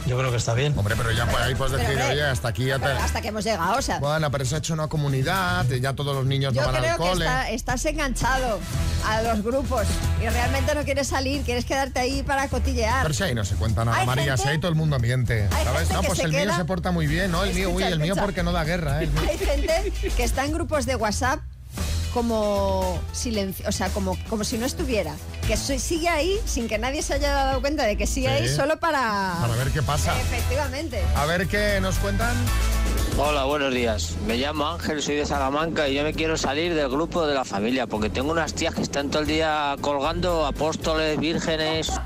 [0.06, 0.74] yo creo que está bien.
[0.76, 2.86] Hombre, pero ya por ahí puedes decir, Pero, oye, hasta aquí ya te...
[2.86, 3.98] Hasta que hemos llegado, o sea.
[4.00, 6.92] Bueno, pero se ha hecho una comunidad, ya todos los niños Yo no van creo
[6.92, 7.24] al que cole.
[7.24, 8.60] está- estás enganchado
[9.06, 9.86] a los grupos
[10.22, 13.02] y realmente no quieres salir, quieres quedarte ahí para cotillear.
[13.02, 15.48] Pero si ahí no se cuenta nada, María, gente- si ahí todo el mundo miente.
[15.50, 15.90] hay ¿Sabes?
[15.90, 17.44] No, que pues el mío queda- se porta muy bien, ¿no?
[17.44, 19.06] El mío, uy, el mío porque no da guerra, ¿eh?
[19.06, 21.40] Mío- Hay gente que está en grupos de WhatsApp
[22.26, 25.14] como silencio, o sea, como, como si no estuviera.
[25.46, 28.32] Que so- sigue ahí sin que nadie se haya dado cuenta de que sigue Sí.
[28.44, 29.34] ahí solo para...
[29.38, 30.18] Para ver qué pasa.
[30.18, 31.04] Efectivamente.
[31.14, 32.34] A ver qué nos cuentan.
[33.18, 34.14] Hola, buenos días.
[34.26, 37.44] Me llamo Ángel, soy de Salamanca y yo me quiero salir del grupo de la
[37.44, 41.92] familia porque tengo unas tías que están todo el día colgando apóstoles, vírgenes.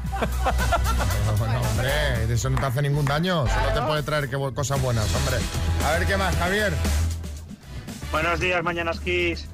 [1.38, 3.46] Bueno, hombre, eso no te hace ningún daño.
[3.46, 5.36] Solo te puede traer cosas buenas, hombre.
[5.86, 6.74] A ver qué más, Javier.
[8.12, 9.46] Buenos días, Mañanas Kiss.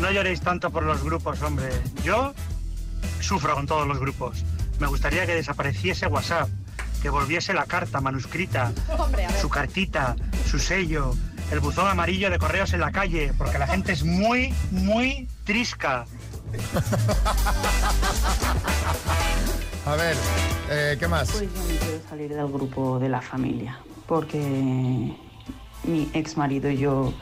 [0.00, 1.68] No lloréis tanto por los grupos, hombre.
[2.04, 2.34] Yo
[3.20, 4.44] sufro con todos los grupos.
[4.80, 6.48] Me gustaría que desapareciese WhatsApp,
[7.02, 10.16] que volviese la carta manuscrita, Hombre, su cartita,
[10.46, 11.14] su sello,
[11.50, 16.06] el buzón amarillo de correos en la calle, porque la gente es muy, muy trisca.
[19.86, 20.16] A ver,
[20.70, 21.30] eh, ¿qué más?
[21.30, 24.38] Pues yo me quiero salir del grupo de la familia, porque
[25.84, 27.12] mi ex marido y yo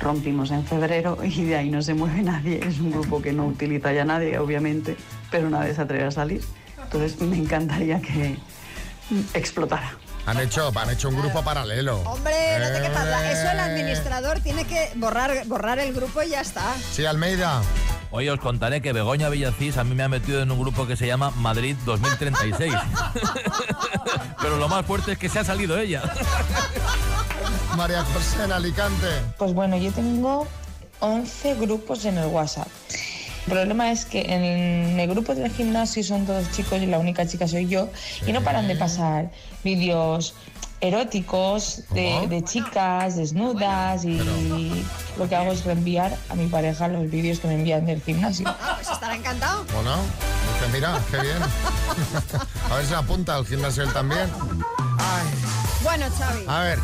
[0.00, 2.60] rompimos en febrero y de ahí no se mueve nadie.
[2.66, 4.96] Es un grupo que no utiliza ya nadie, obviamente,
[5.30, 6.42] pero nadie se atreve a salir.
[6.82, 8.36] Entonces me encantaría que
[9.34, 9.92] explotara.
[10.26, 12.00] Han hecho, han hecho un grupo paralelo.
[12.00, 13.06] Hombre, no te quepas.
[13.24, 13.62] Eso el Eh.
[13.62, 16.74] administrador tiene que borrar, borrar el grupo y ya está.
[16.92, 17.62] Sí, Almeida.
[18.10, 20.96] Oye, os contaré que Begoña Villacís a mí me ha metido en un grupo que
[20.96, 22.72] se llama Madrid 2036.
[24.40, 26.02] Pero lo más fuerte es que se ha salido ella.
[27.76, 29.06] María José en Alicante.
[29.38, 30.46] Pues bueno, yo tengo
[31.00, 32.68] 11 grupos en el WhatsApp.
[33.46, 37.26] El problema es que en el grupo del gimnasio son todos chicos y la única
[37.26, 37.88] chica soy yo
[38.26, 39.30] y no paran de pasar
[39.62, 40.34] vídeos
[40.80, 44.18] eróticos de, de chicas desnudas y
[45.18, 48.48] lo que hago es reenviar a mi pareja los vídeos que me envían del gimnasio.
[48.48, 49.64] Ah, pues estará encantado.
[49.78, 49.96] ¿O no?
[49.96, 51.38] Dice, mira, qué bien.
[52.70, 54.28] A ver si apunta al gimnasio él también.
[55.82, 56.78] Bueno, Xavi, A ver,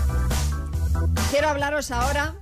[1.31, 2.35] quiero hablaros ahora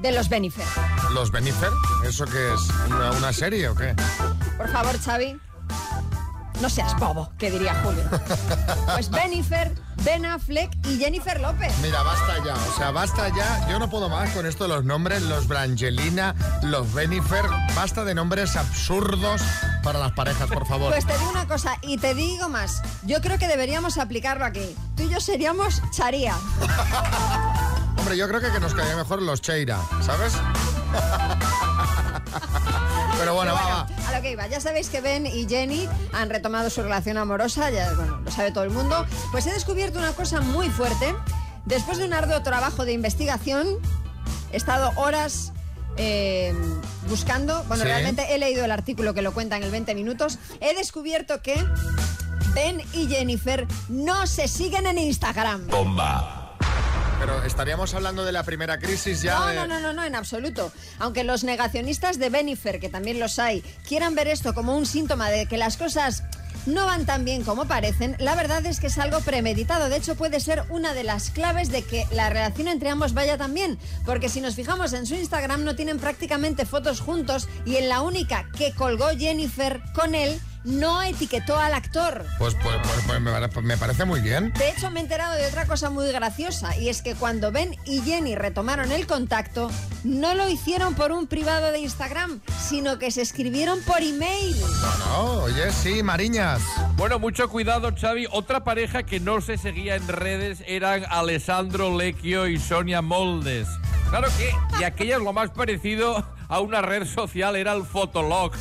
[0.00, 0.64] de los Benifer.
[1.12, 1.70] ¿los Benifer?
[2.04, 2.60] ¿Eso qué es?
[2.86, 3.94] ¿Una, una serie o qué?
[4.56, 5.38] Por favor, Xavi,
[6.60, 8.02] no seas bobo, que diría Julio.
[8.94, 11.72] Pues Benifer, Ben Affleck y Jennifer López.
[11.82, 13.68] Mira, basta ya, o sea, basta ya.
[13.70, 17.44] Yo no puedo más con esto de los nombres, los Brangelina, los Benifer.
[17.76, 19.40] Basta de nombres absurdos
[19.84, 20.90] para las parejas, por favor.
[20.90, 22.82] Pues te digo una cosa y te digo más.
[23.04, 24.74] Yo creo que deberíamos aplicarlo aquí.
[24.96, 26.34] Tú y yo seríamos Charía.
[27.98, 30.32] Hombre, yo creo que, que nos caería mejor los Cheira, ¿sabes?
[33.18, 33.86] Pero bueno, va, va.
[34.18, 37.92] Lo que iba, ya sabéis que Ben y Jenny han retomado su relación amorosa, ya
[37.94, 39.06] bueno, lo sabe todo el mundo.
[39.30, 41.14] Pues he descubierto una cosa muy fuerte.
[41.66, 43.68] Después de un arduo trabajo de investigación,
[44.50, 45.52] he estado horas
[45.98, 46.52] eh,
[47.08, 47.88] buscando, bueno, Sí.
[47.90, 51.54] realmente he leído el artículo que lo cuenta en el 20 minutos, he descubierto que
[52.54, 55.68] Ben y Jennifer no se siguen en Instagram.
[55.68, 56.37] Bomba.
[57.18, 59.38] Pero estaríamos hablando de la primera crisis ya.
[59.40, 60.72] No, de- no, no, no, no, en absoluto.
[60.98, 65.28] Aunque los negacionistas de Benifer, que también los hay, quieran ver esto como un síntoma
[65.28, 66.22] de que las cosas
[66.66, 69.88] no van tan bien como parecen, la verdad es que es algo premeditado.
[69.88, 73.36] De hecho, puede ser una de las claves de que la relación entre ambos vaya
[73.36, 73.78] tan bien.
[74.04, 78.00] Porque si nos fijamos en su Instagram, no tienen prácticamente fotos juntos y en la
[78.02, 82.24] única que colgó Jennifer con él, no etiquetó al actor.
[82.38, 84.52] Pues, pues, pues, pues me, pare- me parece muy bien.
[84.54, 87.76] De hecho, me he enterado de otra cosa muy graciosa, y es que cuando Ben
[87.84, 89.70] y Jenny retomaron el contacto,
[90.04, 94.56] no lo hicieron por un privado de Instagram, sino que se escribieron por email.
[95.06, 96.60] No, oye, sí, Mariñas.
[96.96, 98.26] Bueno, mucho cuidado, Xavi.
[98.30, 103.68] Otra pareja que no se seguía en redes eran Alessandro Lecchio y Sonia Moldes.
[104.10, 108.52] Claro que, y aquellas lo más parecido a una red social era el Fotolog.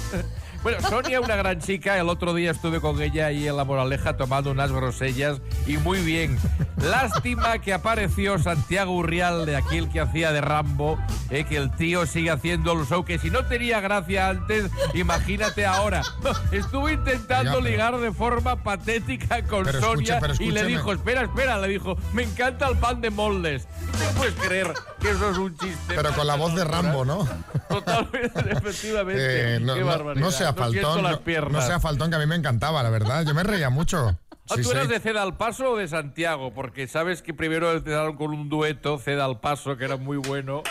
[0.64, 4.18] Bueno, Sonia, una gran chica, el otro día estuve con ella ahí en La Moraleja
[4.18, 6.38] tomando unas grosellas y muy bien.
[6.78, 10.98] Lástima que apareció Santiago Urrial, de aquí el que hacía de Rambo,
[11.30, 15.66] eh, que el tío sigue haciendo el show, que si no tenía gracia antes, imagínate
[15.66, 16.02] ahora.
[16.52, 21.22] Estuvo intentando Ya, pero- ligar de forma patética con Pero Sonia y le dijo, espera,
[21.22, 23.68] espera, le dijo, me encanta el pan de moldes.
[24.00, 25.94] No puedes creer que eso es un chiste.
[25.96, 27.28] Pero con la voz de Rambo, ¿no?
[27.70, 29.56] Totalmente, efectivamente.
[29.56, 30.24] Eh, no, Qué no- barbaridad.
[30.26, 31.52] no faltón.
[31.52, 33.26] No, sea faltón, que a mí me encantaba, la verdad.
[33.26, 34.18] Yo me reía mucho.
[34.50, 34.72] Sí, ¿Tú sí.
[34.72, 36.54] eras de Ceda al Paso o de Santiago?
[36.54, 40.64] Porque sabes que primero empezaron con un dueto, Ceda al Paso, que era muy bueno.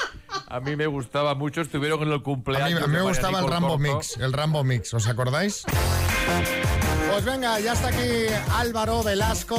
[0.48, 2.82] A mí me gustaba mucho, estuvieron en el A mí, cumpleaños.
[2.82, 3.82] a mí me gustaba el Rambo Corto.
[3.96, 5.64] Mix, el Rambo Mix, ¿os acordáis?
[7.16, 9.56] Pues venga, ya está aquí Álvaro Velasco.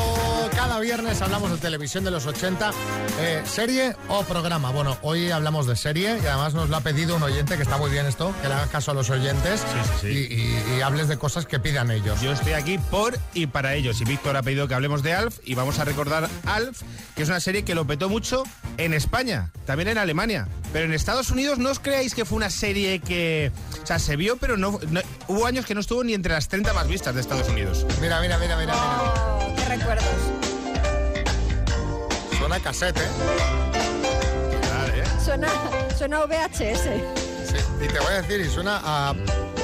[0.56, 2.70] Cada viernes hablamos de televisión de los 80.
[3.20, 4.70] Eh, ¿Serie o programa?
[4.70, 7.78] Bueno, hoy hablamos de serie y además nos lo ha pedido un oyente, que está
[7.78, 9.66] muy bien esto, que le hagas caso a los oyentes
[10.04, 12.22] Y, y- y hables de cosas que pidan ellos.
[12.22, 14.00] Yo estoy aquí por y para ellos.
[14.02, 16.84] Y Víctor ha pedido que hablemos de Alf y vamos a recordar Alf,
[17.16, 18.44] que es una serie que lo petó mucho
[18.78, 20.48] en España, también en Alemania.
[20.74, 23.52] Pero en Estados Unidos no os creáis que fue una serie que.
[23.82, 26.50] O sea, se vio, pero no, no- hubo años que no estuvo ni entre las
[26.50, 27.47] 30 más vistas de Estados Unidos.
[27.54, 28.74] Mira, mira, mira, mira.
[28.76, 30.06] Oh, qué recuerdos.
[32.38, 33.08] Suena cassette, ¿eh?
[35.24, 35.50] Suena,
[35.98, 36.84] suena a VHS.
[37.46, 39.14] Sí, y te voy a decir, y suena a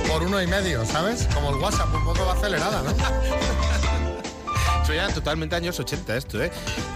[0.09, 1.27] por uno y medio, ¿sabes?
[1.33, 2.93] Como el WhatsApp, un poco acelerada, ¿no?
[4.93, 6.51] Ya totalmente años 80 esto, ¿eh?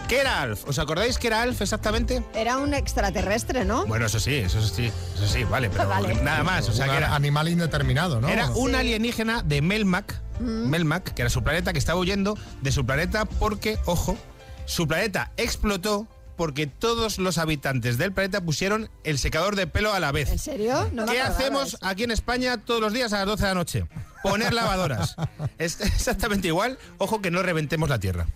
[0.07, 0.67] ¿Qué era Alf?
[0.67, 2.23] ¿Os acordáis qué era Alf exactamente?
[2.35, 3.87] Era un extraterrestre, ¿no?
[3.87, 6.13] Bueno, eso sí, eso sí, eso sí, vale, pero Vale.
[6.21, 6.69] nada más.
[6.69, 8.29] O sea, Un que era, animal indeterminado, ¿no?
[8.29, 12.85] Era un alienígena de Melmac, Melmac, que era su planeta, que estaba huyendo de su
[12.85, 14.17] planeta porque, ojo,
[14.65, 19.99] su planeta explotó porque todos los habitantes del planeta pusieron el secador de pelo a
[19.99, 20.29] la vez.
[20.29, 20.89] ¿En serio?
[20.93, 21.77] No ¿Qué hacemos eso.
[21.81, 23.85] aquí en España todos los días a las 12 de la noche?
[24.21, 25.15] poner lavadoras.
[25.57, 28.27] Es exactamente igual, ojo que no reventemos la Tierra,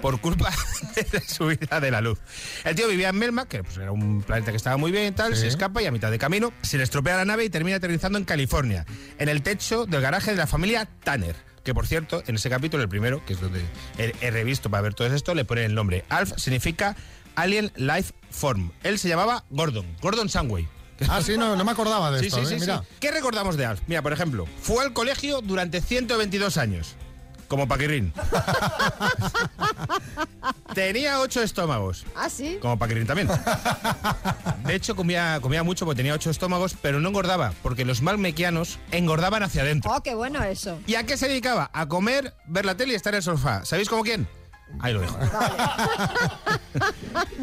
[0.00, 0.50] por culpa
[0.94, 2.18] de la subida de la luz.
[2.64, 5.12] El tío vivía en Melmac, que pues, era un planeta que estaba muy bien y
[5.12, 7.76] tal, se escapa y a mitad de camino se le estropea la nave y termina
[7.76, 8.86] aterrizando en California,
[9.18, 11.36] en el techo del garaje de la familia Tanner.
[11.62, 13.60] Que por cierto, en ese capítulo, el primero, que es donde
[13.96, 16.04] he, he revisto para ver todo esto, le pone el nombre.
[16.08, 16.96] Alf significa
[17.34, 18.70] Alien Life Form.
[18.82, 20.68] Él se llamaba Gordon, Gordon Sunway.
[21.08, 22.38] Ah, sí, no, no me acordaba de Sí, esto.
[22.38, 22.48] sí, ¿eh?
[22.58, 22.84] sí, Mira.
[23.00, 23.80] ¿Qué recordamos de Alf?
[23.88, 26.94] Mira, por ejemplo, fue al colegio durante 122 años.
[27.48, 28.12] Como Paquirrín.
[30.74, 32.04] Tenía ocho estómagos.
[32.16, 32.58] ¿Ah, sí?
[32.62, 33.28] Como Paquirrín también.
[34.64, 38.78] De hecho, comía, comía mucho porque tenía ocho estómagos, pero no engordaba, porque los malmequianos
[38.90, 39.92] engordaban hacia adentro.
[39.94, 40.78] Oh, qué bueno eso.
[40.86, 41.70] ¿Y a qué se dedicaba?
[41.74, 43.64] A comer, ver la tele y estar en el sofá.
[43.66, 44.26] ¿Sabéis como quién?
[44.80, 45.18] Ahí lo dejo.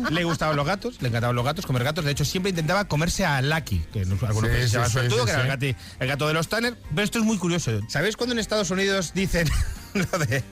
[0.10, 2.04] le gustaban los gatos, le encantaban los gatos, comer gatos.
[2.06, 4.92] De hecho, siempre intentaba comerse a Lucky, que no, algunos Sí, países se sí, sí,
[4.92, 5.68] suertudo, sí, que era el, sí.
[5.68, 6.76] gati- el gato de los Tanner.
[6.90, 7.80] Pero esto es muy curioso.
[7.88, 9.48] ¿Sabéis cuando en Estados Unidos dicen
[9.94, 10.44] lo de...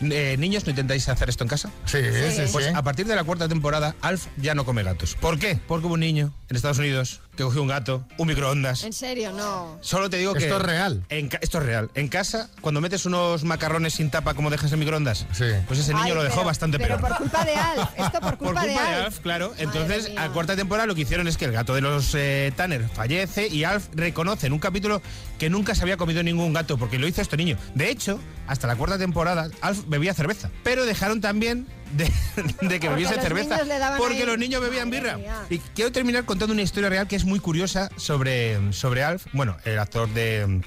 [0.00, 1.70] eh, niños, ¿no intentáis hacer esto en casa?
[1.84, 2.72] Sí, sí, Pues sí.
[2.74, 5.14] a partir de la cuarta temporada, Alf ya no come gatos.
[5.14, 5.58] ¿Por qué?
[5.68, 9.32] Porque hubo un niño en Estados Unidos que cogió un gato, un microondas, En serio,
[9.32, 9.78] no.
[9.80, 10.40] Solo te digo que.
[10.44, 11.04] Esto es real.
[11.08, 11.88] en ca- esto es real.
[11.94, 15.24] En casa, cuando metes unos macarrones sin tapa como dejas en microondas,
[15.68, 17.08] pues ese niño Ay, lo dejó pero- bastante pero peor.
[17.08, 17.88] por culpa de Alf.
[17.96, 18.94] Esto por culpa, Por culpa de.
[18.96, 19.54] Alf, claro.
[19.56, 22.88] Entonces, a cuarta temporada lo que hicieron es que el gato de los eh, Tanner
[22.88, 25.00] fallece y Alf reconoce en un capítulo
[25.38, 27.56] que nunca se había comido ningún gato porque lo hizo este niño.
[27.76, 30.50] De hecho, hasta la cuarta temporada, Alf bebía cerveza.
[30.64, 32.12] Pero dejaron también de,
[32.68, 33.58] de que bebiese cerveza.
[33.96, 35.16] Porque ahí- los niños bebían birra.
[35.16, 35.44] mía.
[35.50, 39.26] Y quiero terminar contando una historia real que es muy curiosa sobre, sobre Alf.
[39.32, 40.46] Bueno, el actor de.
[40.46, 40.60] mm,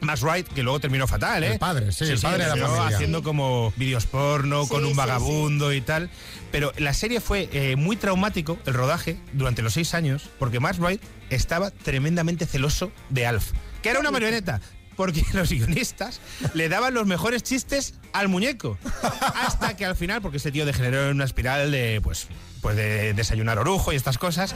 [0.00, 1.54] Max Wright, que luego terminó fatal, ¿eh?
[1.54, 2.96] El padre, sí, el padre de la familia.
[2.96, 6.08] haciendo como vídeos porno Sí, con un sí, vagabundo y tal.
[6.52, 10.78] Pero la serie fue eh, muy traumático, el rodaje, durante los seis años, porque Max
[10.78, 13.50] Wright estaba tremendamente celoso de Alf,
[13.82, 14.60] que era una marioneta.
[14.98, 16.20] Porque los guionistas
[16.54, 18.76] le daban los mejores chistes al muñeco.
[19.36, 22.26] Hasta que al final, porque ese tío degeneró en una espiral de, pues,
[22.60, 24.54] pues de desayunar orujo y estas cosas,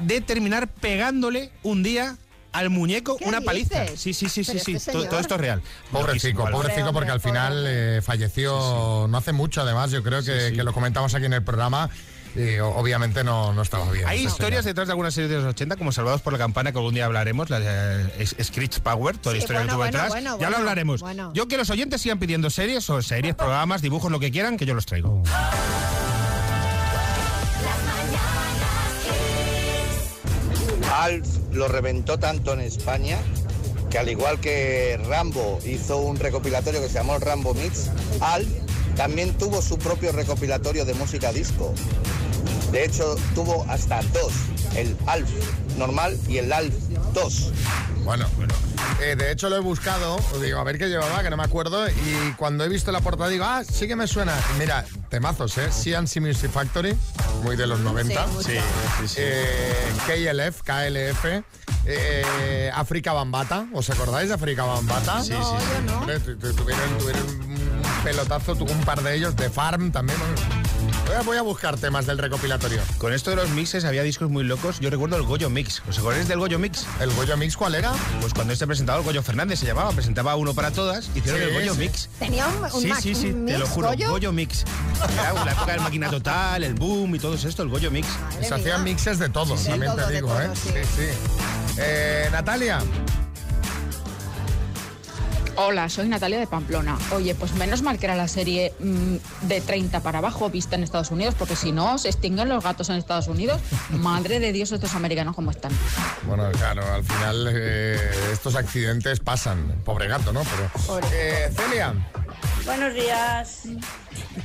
[0.00, 2.18] de terminar pegándole un día
[2.52, 3.80] al muñeco ¿Qué una paliza.
[3.84, 3.98] dices?
[3.98, 4.72] Sí, sí, sí, sí, Pero sí.
[4.74, 5.62] este todo, esto es real.
[5.90, 6.52] Pobrecico, Loquísimo, Alf.
[6.56, 10.74] pobrecico, porque al final eh, falleció no hace mucho, además, yo creo que, que lo
[10.74, 11.88] comentamos aquí en el programa
[12.34, 14.06] y obviamente no, no estaba bien.
[14.06, 14.64] Hay historias señor.
[14.64, 17.04] detrás de algunas series de los 80, como Salvados por la Campana, que algún día
[17.04, 20.08] hablaremos, la de eh, Screech Power, toda la historia bueno, que tuvo bueno, detrás.
[20.08, 21.00] bueno, ya bueno, lo hablaremos.
[21.00, 21.32] bueno.
[21.34, 24.66] Yo que los oyentes sigan pidiendo series o series, programas, dibujos, lo que quieran, que
[24.66, 25.22] yo los traigo.
[30.90, 33.18] Alf lo reventó tanto en España
[33.90, 37.90] que al igual que Rambo hizo un recopilatorio que se llamó Rambo Mix,
[38.20, 38.48] Alf
[38.96, 41.74] también tuvo su propio recopilatorio de música disco.
[42.70, 44.32] De hecho, tuvo hasta dos,
[44.76, 45.28] el Alf
[45.76, 46.74] normal y el Alf
[47.12, 47.52] 2.
[48.04, 48.54] Bueno, bueno.
[49.00, 51.88] Eh, de hecho lo he buscado, digo, a ver qué llevaba, que no me acuerdo,
[51.88, 54.34] y cuando he visto la portada digo, ah, sí que me suena.
[54.58, 55.68] Mira, temazos, ¿eh?
[55.70, 56.96] CNC Music Factory,
[57.42, 58.26] muy de los 90.
[58.28, 58.48] mucho.
[58.48, 58.56] Sí,
[59.00, 59.14] sí, sí.
[59.18, 61.44] Eh, KLF, KLF,
[61.86, 65.22] eh, África Bambata, ¿os acordáis de África Bambata?
[65.22, 65.64] Sí, sí, sí.
[65.72, 66.00] yo no.
[66.54, 67.51] Tuvieron, tuvieron
[68.02, 70.18] pelotazo, tuvo un par de ellos, de Farm también.
[71.26, 72.80] Voy a, buscar temas del recopilatorio.
[72.98, 74.80] Con esto de los mixes había discos muy locos.
[74.80, 75.82] Yo recuerdo el Goyo Mix.
[75.88, 76.86] ¿Os acordáis del Goyo Mix?
[77.00, 77.92] ¿El Goyo Mix cuál era?
[78.20, 81.52] Pues cuando este presentador, Goyo Fernández se llamaba, presentaba uno para todas, hicieron Sí, el
[81.52, 81.80] Goyo sí.
[81.80, 82.08] Mix.
[82.18, 83.88] Tenía un, un sí, sí, sí, un te mix, lo juro.
[84.08, 84.32] Goyo.
[84.32, 84.64] Mix.
[85.12, 88.08] Era la época del máquina total, el boom y todo esto, el Goyo Mix.
[88.40, 89.70] Se hacían mixes de todo, Sí, sí.
[89.70, 90.50] también Todo, te digo, todo, ¿eh?
[90.54, 90.70] sí.
[90.70, 91.76] Sí, sí.
[91.78, 92.80] Eh, Natalia.
[95.56, 96.98] Hola, soy Natalia de Pamplona.
[97.14, 100.82] Oye, pues menos mal que era la serie mm, de 30 para abajo vista en
[100.82, 103.60] Estados Unidos, porque si no, se extinguen los gatos en Estados Unidos.
[103.90, 105.72] Madre de Dios, estos americanos cómo están.
[106.26, 107.98] Bueno, claro, al final eh,
[108.32, 109.82] estos accidentes pasan.
[109.84, 110.42] Pobre gato, ¿no?
[110.42, 111.00] Pero.
[111.12, 111.94] Eh, Celia.
[112.64, 113.62] Buenos días.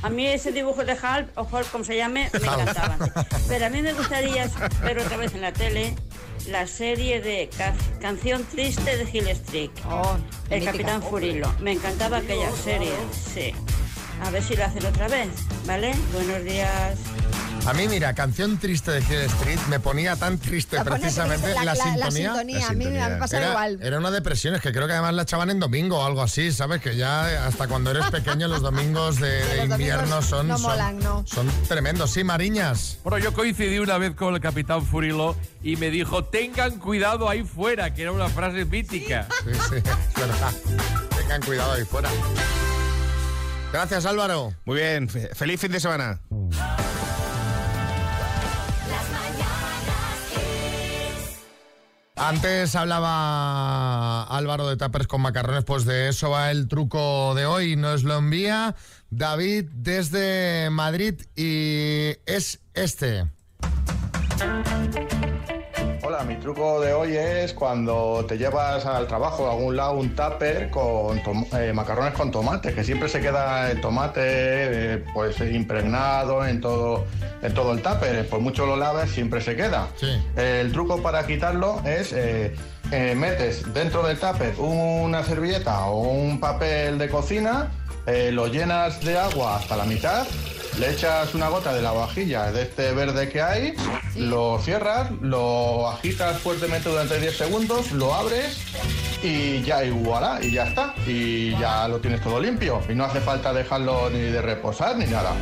[0.02, 2.60] A mí ese dibujo de Halp, o Hulk, como se llame, me Hulk.
[2.60, 2.98] encantaba.
[3.48, 4.50] Pero a mí me gustaría
[4.82, 5.94] ver otra vez en la tele
[6.48, 9.70] la serie de ca- Canción Triste de Hill Street.
[10.50, 10.72] el mítica.
[10.72, 11.52] Capitán Furilo.
[11.60, 13.52] Me encantaba aquella serie, sí.
[14.24, 15.28] A ver si lo hacen otra vez,
[15.66, 15.94] ¿vale?
[16.12, 16.98] Buenos días.
[17.68, 21.64] A mí, mira, canción triste de Hill Street me ponía tan triste La precisamente triste,
[21.66, 22.30] la, la- la- la sintonía.
[22.30, 23.78] sintonía, a mí me pasaba era, igual.
[23.82, 26.50] Era una depresión, es que creo que además la echaban en domingo o algo así,
[26.50, 26.80] ¿sabes?
[26.80, 30.56] Que ya hasta cuando eres pequeño los domingos de, de Los invierno domingos son, no
[30.56, 31.24] son, molan, no.
[31.26, 32.10] son tremendos.
[32.10, 33.00] Sí, Mariñas.
[33.04, 37.44] Bueno, yo coincidí una vez con el capitán Furilo y me dijo, tengan cuidado ahí
[37.44, 39.28] fuera, que era una frase mítica.
[39.44, 40.52] Sí, sí, es verdad.
[41.18, 42.08] Tengan cuidado ahí fuera.
[43.74, 44.54] Gracias, Álvaro.
[44.64, 46.18] Muy bien, fe- feliz fin de semana.
[52.20, 57.76] Antes hablaba Álvaro de Tapers con macarrones, pues de eso va el truco de hoy.
[57.76, 58.74] Nos lo envía
[59.10, 63.24] David desde Madrid y es este.
[66.08, 70.16] Hola, mi truco de hoy es cuando te llevas al trabajo a algún lado un
[70.16, 71.20] tupper con
[71.52, 77.04] eh, macarrones con tomate, que siempre se queda el tomate eh, pues impregnado en todo,
[77.42, 78.26] en todo el tupper.
[78.26, 79.88] Por mucho lo laves, siempre se queda.
[80.34, 82.54] El truco para quitarlo es eh,
[82.90, 87.70] eh, metes dentro del tupper una servilleta o un papel de cocina,
[88.06, 90.26] eh, lo llenas de agua hasta la mitad,
[90.78, 93.74] le echas una gota de la vajilla de este verde que hay,
[94.16, 98.58] lo cierras, lo agitas fuertemente durante 10 segundos, lo abres
[99.22, 100.94] y ya igualá, y ya está.
[101.06, 102.80] Y ya lo tienes todo limpio.
[102.88, 105.32] Y no hace falta dejarlo ni de reposar ni nada.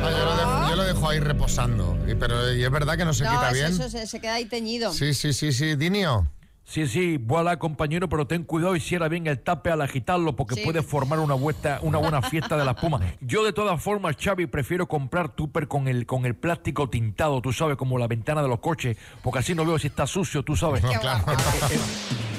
[0.00, 1.96] Yo, lo dejo, yo lo dejo ahí reposando.
[2.06, 3.66] Y- Pero y es verdad que no se no, quita eso, bien.
[3.72, 4.92] eso se, se queda ahí teñido.
[4.92, 5.76] Sí, sí, sí, sí.
[5.76, 6.26] Dinio.
[6.70, 10.54] Sí, sí, voilà, compañero, pero ten cuidado y cierra bien el tape al agitarlo porque
[10.56, 10.60] Sí.
[10.66, 13.00] puede formar una, vuelta, una buena fiesta de la espuma.
[13.22, 17.54] Yo, de todas formas, Xavi, prefiero comprar tupper con el, con el plástico tintado, tú
[17.54, 20.56] sabes, como la ventana de los coches, porque así no veo si está sucio, tú
[20.56, 20.82] sabes.
[20.82, 21.24] No, claro.